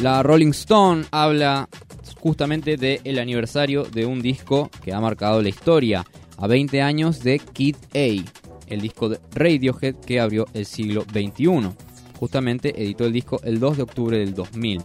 [0.00, 1.68] La Rolling Stone habla
[2.20, 6.04] justamente del aniversario de un disco que ha marcado la historia,
[6.36, 8.24] a 20 años de Kid A,
[8.68, 11.70] el disco de Radiohead que abrió el siglo XXI.
[12.16, 14.82] Justamente editó el disco el 2 de octubre del 2000.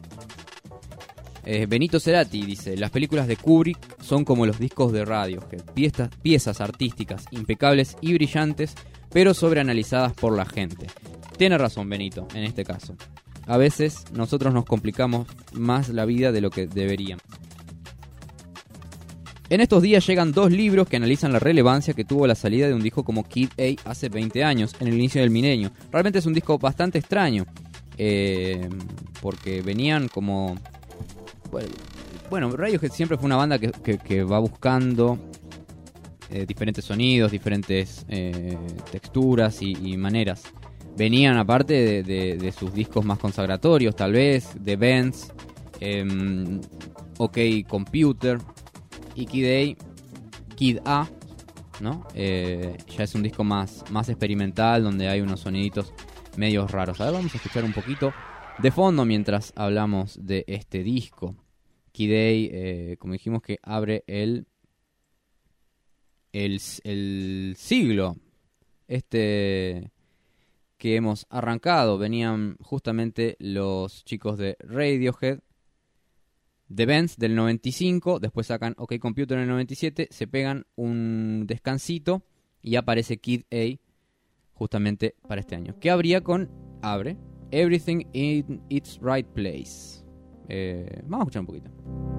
[1.46, 6.10] Eh, Benito Cerati dice, las películas de Kubrick son como los discos de Radiohead, piezas,
[6.22, 8.74] piezas artísticas impecables y brillantes,
[9.12, 10.88] pero sobreanalizadas por la gente.
[11.38, 12.96] Tiene razón Benito, en este caso.
[13.46, 17.24] A veces nosotros nos complicamos más la vida de lo que deberíamos.
[19.50, 22.74] En estos días llegan dos libros que analizan la relevancia que tuvo la salida de
[22.74, 25.72] un disco como Kid A hace 20 años, en el inicio del milenio.
[25.92, 27.46] Realmente es un disco bastante extraño,
[27.98, 28.68] eh,
[29.22, 30.56] porque venían como...
[32.32, 35.20] Bueno, Radiohead siempre fue una banda que, va buscando
[36.32, 38.58] eh, diferentes sonidos, diferentes eh,
[38.92, 40.46] texturas y, maneras.
[40.96, 45.32] Venían aparte de, sus discos más consagratorios, tal vez, de Benz,
[45.80, 46.62] em,
[47.18, 48.40] OK Computer,
[49.16, 51.10] y Kid A, Kid A
[51.82, 52.08] ¿no?
[52.14, 55.94] Eh, ya es un disco más, más experimental donde hay unos soniditos
[56.38, 57.00] medios raros.
[57.02, 58.14] A ver, vamos a escuchar un poquito
[58.60, 61.36] de fondo mientras hablamos de este disco.
[61.92, 64.48] Kid A, eh, como dijimos que abre el,
[66.32, 68.16] el, el siglo.
[68.88, 69.92] Este
[70.84, 71.98] que hemos arrancado.
[71.98, 75.40] Venían justamente los chicos de Radiohead
[76.76, 82.26] The Benz del 95, después sacan OK Computer en el 97, se pegan un descansito
[82.62, 83.80] y aparece Kid A
[84.52, 85.74] justamente para este año.
[85.80, 87.16] ¿Qué habría con Abre?
[87.52, 90.04] Everything in its right place.
[90.50, 92.13] Eh, vamos a escuchar un poquito.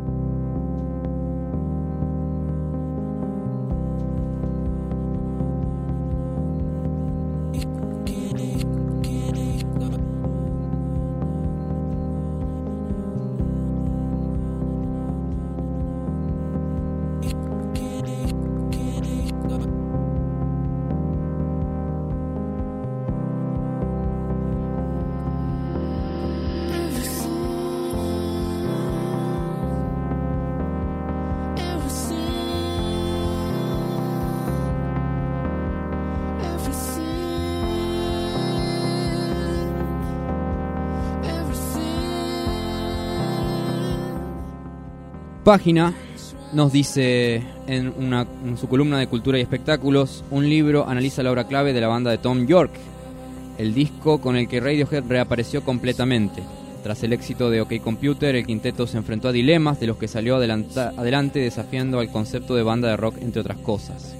[45.44, 45.92] Página
[46.54, 47.92] nos dice en,
[48.56, 52.10] su columna de Cultura y Espectáculos, un libro analiza la obra clave de la banda
[52.10, 52.72] de Tom York,
[53.58, 56.42] el disco con el que Radiohead reapareció completamente.
[56.82, 60.08] Tras el éxito de OK Computer, el quinteto se enfrentó a dilemas de los que
[60.08, 64.14] salió adelante desafiando al concepto de banda de rock, entre otras cosas.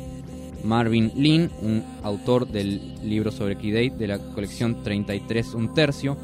[0.62, 6.16] Marvin Lin, un autor del libro sobre Key de la colección 33 un tercio,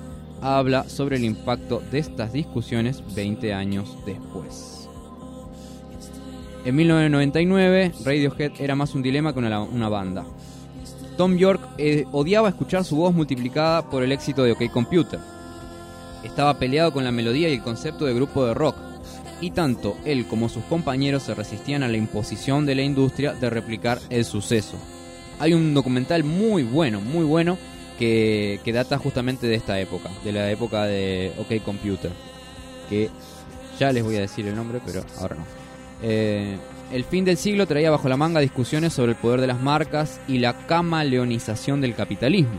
[0.42, 4.79] habla sobre el impacto de estas discusiones 20 años después.
[6.62, 10.26] En 1999, Radiohead era más un dilema que una, banda.
[11.16, 15.18] Tom York eh, odiaba escuchar su voz multiplicada por el éxito de OK Computer.
[16.22, 18.76] Estaba peleado con la melodía y el concepto de grupo de rock,
[19.40, 23.48] y tanto él como sus compañeros se resistían a la imposición de la industria de
[23.48, 24.76] replicar el suceso.
[25.38, 27.56] Hay un documental muy bueno, muy bueno,
[27.98, 32.10] que, que data justamente de esta época, de la época de OK Computer,
[32.90, 33.08] que
[33.78, 35.59] ya les voy a decir el nombre, pero ahora no.
[36.02, 36.56] Eh,
[36.92, 40.20] el fin del siglo traía bajo la manga discusiones sobre el poder de las marcas
[40.26, 42.58] y la camaleonización del capitalismo,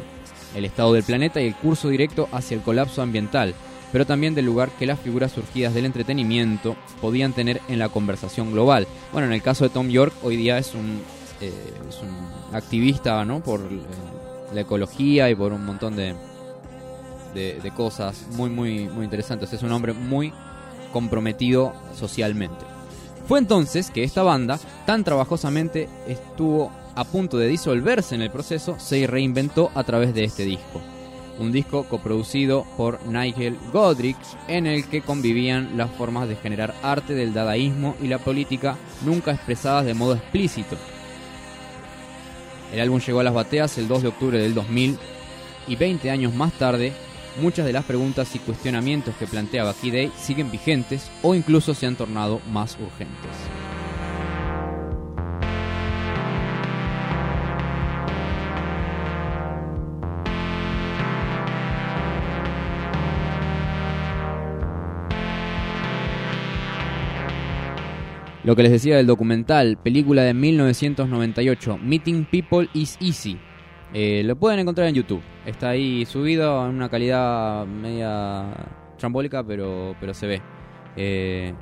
[0.55, 3.53] el estado del planeta y el curso directo hacia el colapso ambiental,
[3.91, 8.53] pero también del lugar que las figuras surgidas del entretenimiento podían tener en la conversación
[8.53, 8.87] global.
[9.11, 11.01] Bueno, en el caso de Tom York, hoy día es un,
[11.41, 11.51] eh,
[12.53, 13.41] activista ¿no?
[13.43, 13.81] por eh,
[14.53, 16.15] la ecología y por un montón de,
[17.33, 19.51] de, de cosas muy, muy, muy interesantes.
[19.51, 20.31] Es un hombre muy
[20.93, 22.70] comprometido socialmente.
[23.31, 28.77] Fue entonces que esta banda, tan trabajosamente estuvo a punto de disolverse en el proceso,
[28.77, 30.81] se reinventó a través de este disco.
[31.39, 34.17] Un disco coproducido por Nigel Godrich,
[34.49, 38.75] en el que convivían las formas de generar arte del dadaísmo y la política
[39.05, 40.75] nunca expresadas de modo explícito.
[42.73, 44.99] El álbum llegó a las bateas el 2 de octubre del 2000
[45.69, 46.91] y 20 años más tarde
[47.39, 51.95] muchas de las preguntas y cuestionamientos que planteaba Key siguen vigentes o incluso se han
[51.95, 53.31] tornado más urgentes.
[68.43, 73.37] Lo que les decía del documental, película de 1998, Meeting People is Easy,
[73.93, 75.21] eh, lo pueden encontrar en YouTube.
[75.45, 78.45] Está ahí subido en una calidad media
[78.97, 80.41] trambólica, pero, pero se ve.
[80.95, 81.53] Eh,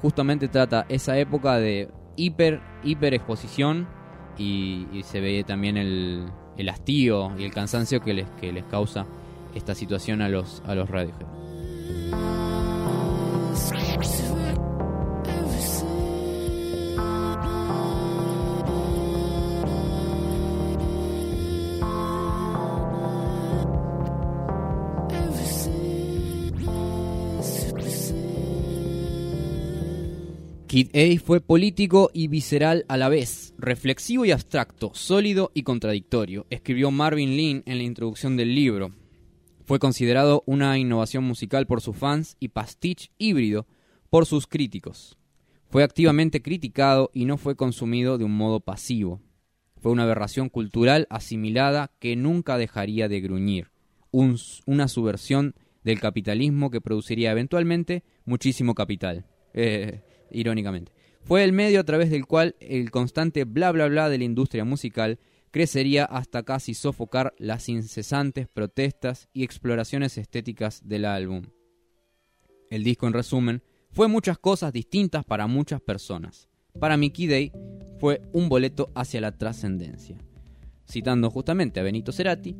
[0.00, 3.86] justamente trata esa época de hiper, hiper exposición
[4.38, 9.06] y, se ve también el, el, hastío y el cansancio que les, que les causa
[9.54, 10.88] esta situación a los, a los.
[30.76, 36.46] Kid A fue político y visceral a la vez, reflexivo y abstracto, sólido y contradictorio,
[36.50, 38.90] escribió Marvin Lin en la introducción del libro.
[39.64, 43.66] Fue considerado una innovación musical por sus fans y pastiche híbrido
[44.10, 45.16] por sus críticos.
[45.70, 49.22] Fue activamente criticado y no fue consumido de un modo pasivo.
[49.78, 53.70] Fue una aberración cultural asimilada que nunca dejaría de gruñir,
[54.10, 59.24] una subversión del capitalismo que produciría eventualmente muchísimo capital.
[59.54, 60.92] Eh, irónicamente.
[61.22, 64.64] Fue el medio a través del cual el constante bla bla bla de la industria
[64.64, 65.18] musical
[65.50, 71.46] crecería hasta casi sofocar las incesantes protestas y exploraciones estéticas del álbum.
[72.70, 76.48] El disco, en resumen, fue muchas cosas distintas para muchas personas.
[76.78, 77.52] Para Mickey Day
[77.98, 80.18] fue un boleto hacia la trascendencia.
[80.86, 82.54] Citando justamente a Benito Cerati,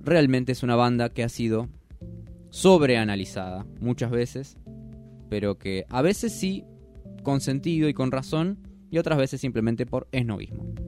[0.00, 1.68] realmente es una banda que ha sido
[2.50, 4.56] sobreanalizada muchas veces,
[5.28, 6.64] pero que a veces sí
[7.22, 8.58] con sentido y con razón,
[8.90, 10.81] y otras veces simplemente por esnovismo.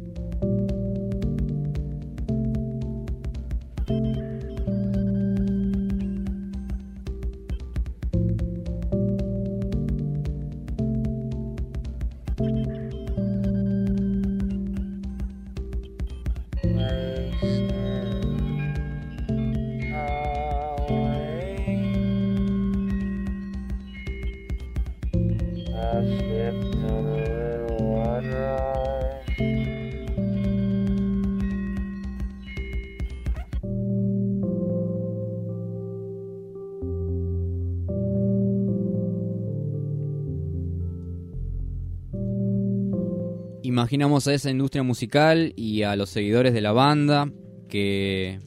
[43.75, 47.29] Imaginamos a esa industria musical y a los seguidores de la banda
[47.69, 48.39] que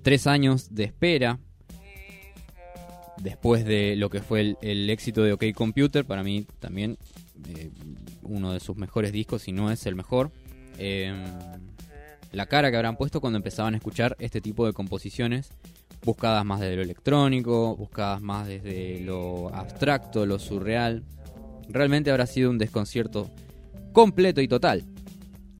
[0.00, 1.38] tres años de espera
[3.18, 6.96] después de lo que fue el, éxito de OK Computer, para mí también
[7.46, 7.70] eh,
[8.22, 10.30] uno de sus mejores discos, si no es el mejor.
[10.78, 11.26] Em,
[12.32, 15.50] la cara que habrán puesto cuando empezaban a escuchar este tipo de composiciones,
[16.06, 21.04] buscadas más desde lo electrónico, buscadas más desde lo abstracto, lo surreal.
[21.68, 23.30] Realmente habrá sido un desconcierto
[23.92, 24.84] completo y total.